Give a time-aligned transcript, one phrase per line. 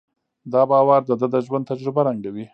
[0.53, 2.45] دا باور د ده د ژوند تجربه رنګوي.